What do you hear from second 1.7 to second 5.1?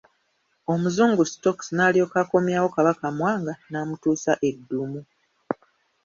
n'alyoka akomyawo Kabaka Mwanga n'amutuusa e Ddumu.